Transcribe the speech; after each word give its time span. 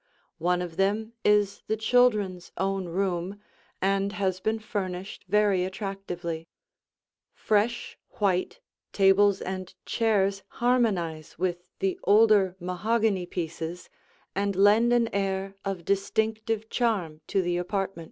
One 0.39 0.63
of 0.63 0.77
them 0.77 1.13
is 1.23 1.61
the 1.67 1.77
children's 1.77 2.51
own 2.57 2.85
room 2.85 3.39
and 3.83 4.13
has 4.13 4.39
been 4.39 4.57
furnished 4.57 5.25
very 5.27 5.63
attractively; 5.63 6.47
fresh 7.35 7.99
white 8.17 8.59
tables 8.93 9.41
and 9.41 9.71
chairs 9.85 10.41
harmonize 10.47 11.37
with 11.37 11.61
the 11.77 11.99
older 12.03 12.55
mahogany 12.59 13.27
pieces 13.27 13.91
and 14.35 14.55
lend 14.55 14.91
an 14.91 15.07
air 15.13 15.53
of 15.63 15.85
distinctive 15.85 16.67
charm 16.67 17.21
to 17.27 17.43
the 17.43 17.57
apartment. 17.57 17.99